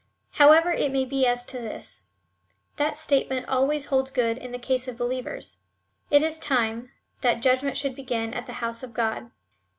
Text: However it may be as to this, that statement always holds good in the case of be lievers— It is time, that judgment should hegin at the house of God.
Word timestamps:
However 0.31 0.71
it 0.71 0.91
may 0.91 1.05
be 1.05 1.27
as 1.27 1.45
to 1.45 1.59
this, 1.59 2.07
that 2.77 2.97
statement 2.97 3.47
always 3.47 3.85
holds 3.85 4.09
good 4.09 4.39
in 4.39 4.51
the 4.51 4.57
case 4.57 4.87
of 4.87 4.97
be 4.97 5.03
lievers— 5.03 5.59
It 6.09 6.23
is 6.23 6.39
time, 6.39 6.89
that 7.21 7.39
judgment 7.43 7.77
should 7.77 7.95
hegin 7.95 8.33
at 8.33 8.47
the 8.47 8.53
house 8.65 8.81
of 8.81 8.95
God. 8.95 9.29